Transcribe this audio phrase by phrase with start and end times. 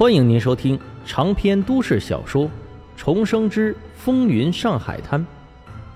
[0.00, 2.46] 欢迎您收听长篇都市小说
[2.96, 5.20] 《重生之风云上海滩》，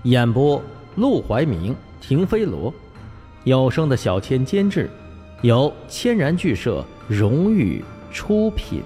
[0.02, 0.62] 演播：
[0.96, 2.70] 陆怀明、停飞罗，
[3.44, 4.90] 有声的小千监制，
[5.40, 7.82] 由千然剧社荣誉
[8.12, 8.82] 出品。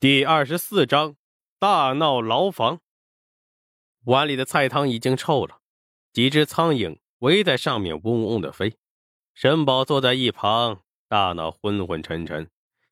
[0.00, 1.14] 第二十四章：
[1.60, 2.80] 大闹牢房。
[4.06, 5.58] 碗里的菜汤已经臭了，
[6.12, 8.74] 几只苍蝇围在上面嗡嗡的飞。
[9.34, 10.78] 沈宝坐在一旁，
[11.08, 12.48] 大脑昏昏沉沉，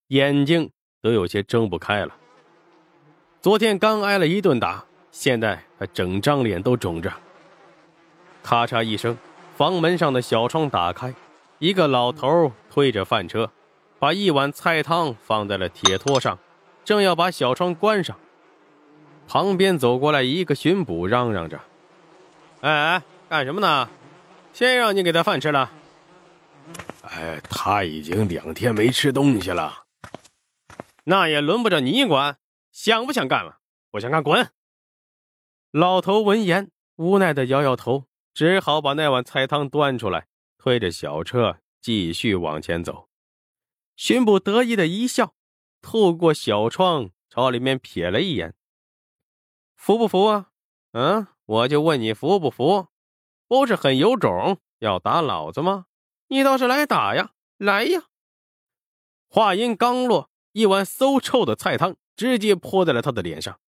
[0.09, 2.17] 眼睛都有些睁不开了。
[3.41, 7.13] 昨天刚挨了一顿打，现在他整张脸都肿着。
[8.43, 9.17] 咔嚓一声，
[9.55, 11.15] 房门上的小窗打开，
[11.61, 13.49] 一个老头推着饭车，
[14.01, 16.37] 把一碗菜汤放在了铁托上，
[16.85, 18.19] 正要把小窗关上。
[19.29, 21.61] 旁边走过来一个巡捕，嚷嚷着
[22.63, 23.89] ：“哎哎，干什么呢？
[24.53, 25.71] 先让你给他饭吃了。
[27.03, 29.87] ”“哎，他已经两天没吃东西了。
[31.05, 32.39] ”“那也轮不着你管，
[32.71, 33.59] 想不想干了？
[33.91, 34.51] 不想干滚！”
[35.73, 40.29] 老头闻言无奈的摇摇头，只好把那碗菜汤端出来，
[40.59, 43.09] 推着小车继续往前走。
[43.97, 45.35] 巡捕得意的一笑，
[45.81, 48.55] 透过小窗朝里面瞥了一眼。
[49.75, 50.51] 服不服啊？
[50.93, 52.89] 嗯，我就问你服不服？
[53.49, 55.87] 不是很有种，要打老子吗？
[56.33, 58.05] 你倒是来打呀，来呀！
[59.29, 63.61] 话音刚落，一碗馊臭的菜汤直接泼在了他的脸上。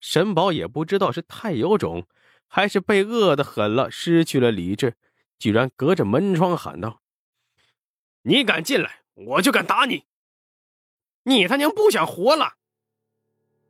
[0.00, 2.06] 沈宝也不知道是太有种，
[2.48, 4.94] 还是被饿得狠了，失去了理智，
[5.38, 7.02] 居然隔着门窗喊道
[8.24, 10.04] ：“你敢进来，我就敢打你！
[11.24, 12.54] 你他娘不想活了！”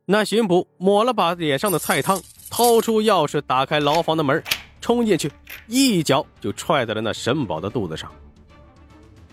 [0.07, 4.41] 那巡捕抹了把脸上的菜汤，掏出钥匙打开牢房的门，
[4.79, 5.29] 冲进去，
[5.67, 8.09] 一脚就踹在了那沈宝的肚子上。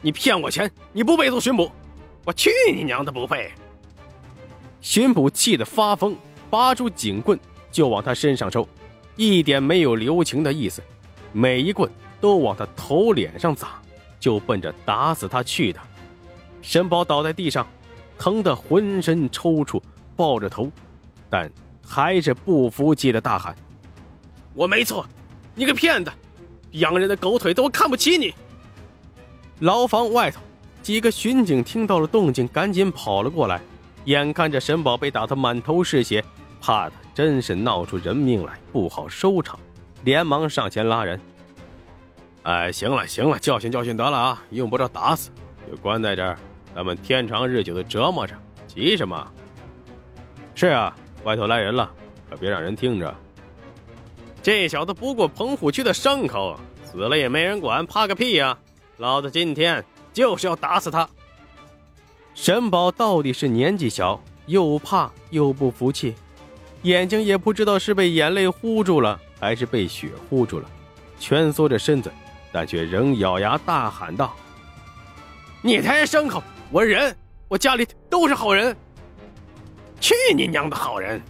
[0.04, 1.72] 你骗我钱，你不配做巡捕，
[2.26, 3.50] 我去你娘的不配！
[4.82, 6.14] 巡捕气得发疯，
[6.50, 7.40] 拔出警棍
[7.72, 8.68] 就往他身上抽，
[9.16, 10.82] 一点没有留情的意思，
[11.32, 13.80] 每一棍都往他头脸上砸，
[14.20, 15.80] 就奔着打死他去的。
[16.60, 17.66] 沈宝倒在地上，
[18.18, 19.80] 疼得浑身抽搐。
[20.16, 20.70] 抱着头，
[21.30, 21.50] 但
[21.82, 23.56] 还是不服气的大喊
[24.54, 25.04] ：“我没错，
[25.54, 26.12] 你个骗子！
[26.72, 28.32] 洋人的狗腿子，我看不起你！”
[29.60, 30.40] 牢房外头，
[30.82, 33.60] 几个巡警听到了动静，赶紧跑了过来。
[34.06, 36.22] 眼看着沈宝被打得满头是血，
[36.60, 39.58] 怕他真是闹出人命来，不好收场，
[40.02, 41.18] 连忙上前拉人
[42.42, 45.30] ：“哎，行了行了，教训教训得了啊，用不着打死，
[45.70, 46.36] 就关在这儿，
[46.74, 48.34] 咱们天长日久的折磨着，
[48.66, 49.32] 急什么？”
[50.54, 51.90] 是啊，外头来人了，
[52.28, 53.14] 可别让人听着。
[54.42, 58.58] 这小子不过棚户区的牲口，死了也没人管，怕个屁呀！
[58.98, 61.08] 老子今天就是要打死他。
[62.34, 66.14] 沈宝到底是年纪小，又怕又不服气，
[66.82, 70.68] 眼睛也不知道是被眼泪糊住了，还是被血糊住了，
[71.18, 72.12] 蜷缩着身子，
[72.52, 74.34] 但却仍咬牙大喊道
[75.62, 77.16] ：“你才是牲口，我人，
[77.48, 78.76] 我家里都是好人。”
[80.00, 81.22] 去你娘的好人！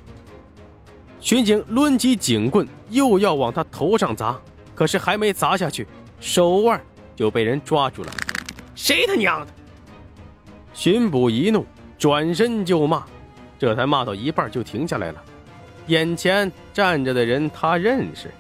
[1.21, 4.39] 巡警抡起警棍，又要往他头上砸，
[4.75, 5.87] 可是还没砸下去，
[6.19, 6.83] 手腕
[7.15, 8.13] 就被人抓住了。
[8.75, 9.53] 谁他娘的！
[10.73, 11.65] 巡捕一怒，
[11.97, 13.05] 转身就骂，
[13.59, 15.23] 这才骂到一半就停下来了。
[15.87, 18.31] 眼前站着的人他认识，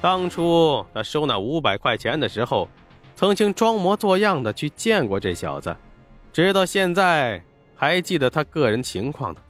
[0.00, 2.68] 当初他收那五百块钱的时候，
[3.16, 5.74] 曾经装模作样的去见过这小子，
[6.32, 7.42] 直到现在
[7.74, 9.40] 还记得他个人情况呢。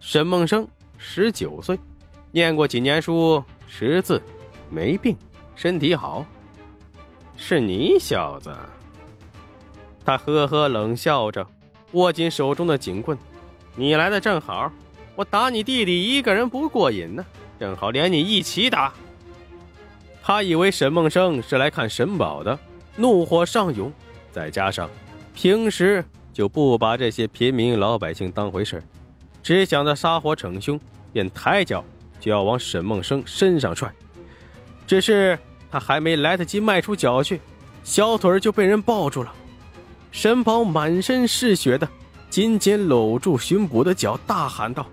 [0.00, 0.66] 沈梦生，
[0.98, 1.78] 十九岁，
[2.32, 4.20] 念过几年书，识字，
[4.68, 5.16] 没病，
[5.54, 6.26] 身体好。
[7.44, 8.54] 是你小子？
[10.04, 11.44] 他呵呵冷笑着，
[11.90, 13.18] 握紧手中的警棍。
[13.74, 14.70] 你来的正好，
[15.16, 17.26] 我打你弟弟一个人不过瘾呢，
[17.58, 18.92] 正好连你一起打。
[20.22, 22.56] 他以为沈梦生是来看沈宝的，
[22.94, 23.92] 怒火上涌，
[24.30, 24.88] 再加上
[25.34, 28.80] 平时就不把这些平民老百姓当回事
[29.42, 30.78] 只想着杀火逞凶，
[31.12, 31.84] 便抬脚
[32.20, 33.92] 就要往沈梦生身上踹。
[34.86, 35.36] 只是
[35.72, 37.40] 他还没来得及迈出脚去，
[37.82, 39.32] 小腿就被人抱住了。
[40.10, 41.88] 沈宝满身是血的，
[42.28, 44.86] 紧紧搂住巡捕的脚，大喊道：“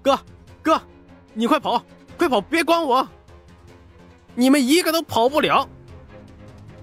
[0.00, 0.16] 哥，
[0.62, 0.80] 哥，
[1.34, 1.84] 你快跑，
[2.16, 3.06] 快跑，别管我！
[4.36, 5.68] 你们一个都跑不了！”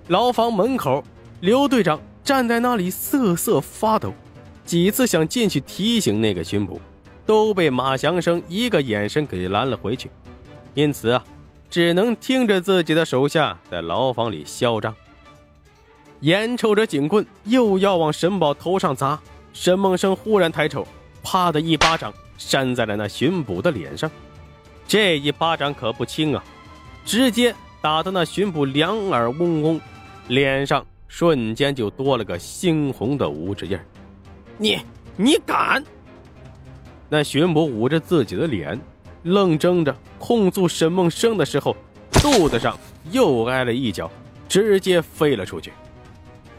[0.09, 1.01] 牢房门口，
[1.39, 4.13] 刘队长站在那里瑟瑟发抖。
[4.65, 6.81] 几次想进去提醒那个巡捕，
[7.25, 10.11] 都被马祥生一个眼神给拦了回去，
[10.73, 11.23] 因此啊，
[11.73, 14.93] 只能听着自己的手下在牢房里嚣张。
[16.19, 19.19] 眼瞅着警棍又要往沈宝头上砸，
[19.53, 20.87] 沈梦生忽然抬手，
[21.23, 24.07] 啪的一巴掌扇在了那巡捕的脸上。
[24.87, 26.43] 这一巴掌可不轻啊，
[27.03, 29.81] 直接打得那巡捕两耳嗡嗡，
[30.27, 33.79] 脸上瞬间就多了个猩红的五指印
[34.59, 34.77] 你
[35.17, 35.83] 你敢！
[37.09, 38.79] 那巡捕捂着自己的脸，
[39.23, 41.75] 愣怔着控诉沈梦生的时候，
[42.11, 42.77] 肚子上
[43.11, 44.09] 又挨了一脚，
[44.47, 45.73] 直接飞了出去。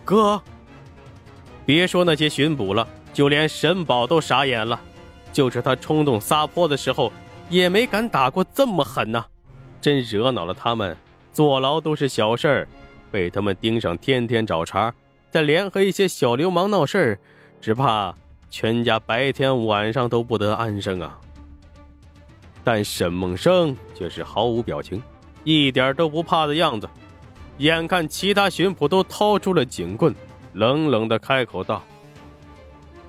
[0.05, 0.43] 哥，
[1.65, 4.81] 别说那些巡捕了，就连沈宝都傻眼了。
[5.33, 7.13] 就是他冲动撒泼的时候。
[7.51, 9.27] 也没敢打过这么狠呐，
[9.79, 10.97] 真惹恼了他们。
[11.31, 12.69] 坐牢都是小事儿，
[13.11, 14.95] 被他们盯上，天天找茬，
[15.31, 17.19] 再联合一些小流氓闹事儿，
[17.61, 18.15] 只怕
[18.49, 21.21] 全家白天晚上都不得安生啊。
[22.65, 25.01] 但沈梦生却是毫无表情，
[25.45, 26.89] 一点都不怕的样子。
[27.59, 30.13] 眼看其他巡捕都掏出了警棍，
[30.55, 31.85] 冷冷的开口道：“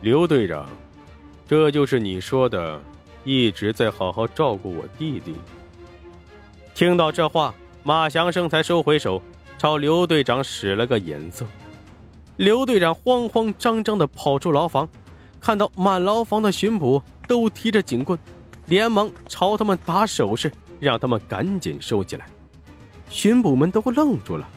[0.02, 0.68] 刘队长，
[1.48, 2.80] 这就是你说的。”
[3.28, 5.34] 一直在好好照顾我弟弟。
[6.76, 9.20] 听到这话，马祥生才收回手，
[9.58, 11.44] 朝刘队长使了个眼色。
[12.36, 14.88] 刘队长慌慌张张的跑出牢房，
[15.40, 18.20] 看到满牢房的巡捕都提着警棍，
[18.68, 22.26] 连忙朝他们打手势，让他们赶紧收起来。
[23.10, 24.48] 巡捕们都愣住了，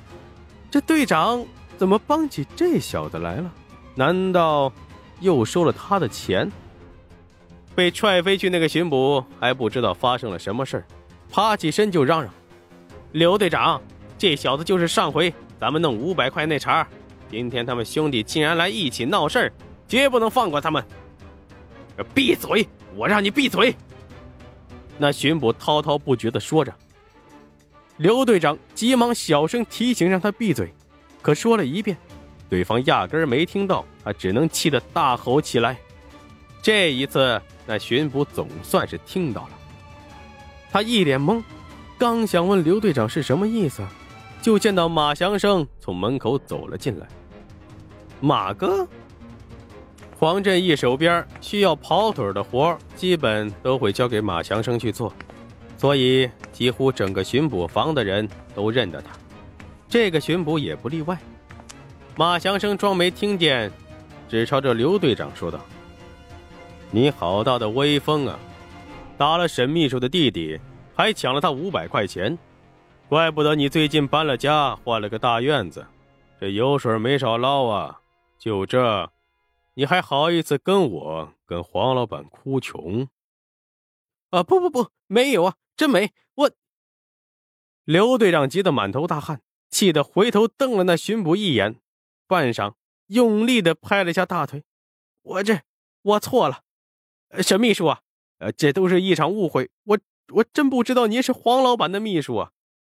[0.70, 1.44] 这队长
[1.76, 3.52] 怎么帮起这小子来了？
[3.94, 4.72] 难道
[5.20, 6.50] 又收了他的钱？
[7.74, 10.84] 被踹飞去那个巡捕还不知道发生了什么事儿
[11.30, 12.32] 爬起身就嚷嚷
[13.12, 13.80] ：“刘队长，
[14.16, 16.86] 这小子就是上回咱们弄五百块那茬，
[17.30, 19.52] 今天他们兄弟竟然来一起闹事儿
[19.86, 20.84] 绝不能放过他们！”
[22.14, 22.66] 闭嘴！
[22.96, 23.76] 我让你闭嘴！
[24.98, 26.74] 那巡捕滔滔不绝的说着。
[27.96, 30.72] 刘队长急忙小声提醒让他闭嘴，
[31.22, 31.96] 可说了一遍，
[32.48, 35.76] 对方压根没听到，他只能气得大吼起来。
[36.60, 37.40] 这一次。
[37.70, 39.50] 那巡捕总算是听到了，
[40.70, 41.42] 他一脸懵，
[41.98, 43.86] 刚想问刘队长是什么意思，
[44.40, 47.06] 就见到马祥生从门口走了进来。
[48.22, 48.88] 马哥，
[50.18, 55.12] 黄振义手边需要跑腿的活基本都会交给马强生去做，
[55.76, 59.12] 所以几乎整个巡捕房的人都认得他，
[59.88, 61.16] 这个巡捕也不例外。
[62.16, 63.70] 马强生装没听见，
[64.28, 65.60] 只朝着刘队长说道。
[66.90, 68.36] 你好大的威风啊！
[69.16, 70.58] 打了沈秘书的弟弟，
[70.96, 72.36] 还抢了他五百块钱，
[73.08, 75.86] 怪不得你最近搬了家，换了个大院子，
[76.40, 78.00] 这油水没少捞啊！
[78.36, 79.08] 就这，
[79.78, 83.08] 你还好意思跟我跟黄老板哭穷？
[84.30, 86.12] 啊，不不不，没有啊，真没！
[86.34, 86.50] 我
[87.84, 89.40] 刘队长急得满头大汗，
[89.70, 91.80] 气得回头瞪了那巡捕一眼，
[92.26, 92.74] 半晌，
[93.06, 94.64] 用力的拍了一下大腿
[95.22, 95.62] ：“我这，
[96.02, 96.64] 我错了。”
[97.40, 98.00] 沈秘书啊，
[98.38, 99.98] 呃，这都是一场误会，我
[100.32, 102.50] 我真不知道您是黄老板的秘书啊！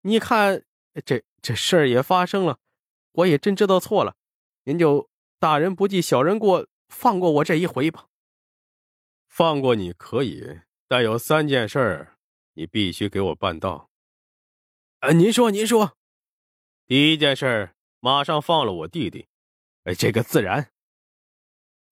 [0.03, 0.65] 你看，
[1.05, 2.61] 这这事儿也发生了，
[3.15, 4.15] 我也真知道错了，
[4.63, 8.07] 您就大人不计小人过，放过我这一回吧。
[9.27, 12.19] 放过你可以，但有三件事儿，
[12.55, 13.89] 你必须给我办到。
[15.01, 15.97] 呃，您说，您说，
[16.87, 19.29] 第一件事儿，马上放了我弟弟。
[19.85, 20.73] 哎，这个自然。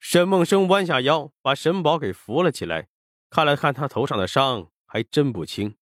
[0.00, 2.88] 沈梦生弯下腰，把沈宝给扶了起来，
[3.30, 5.76] 看了看他头上的伤，还真不轻，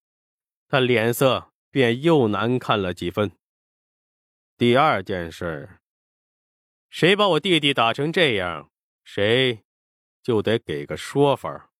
[0.68, 3.32] 他脸色便又难看了几分。
[4.58, 5.80] 第二件事，
[6.94, 8.70] 谁把我弟弟打成这样，
[9.02, 9.64] 谁
[10.22, 11.72] 就得给个说法。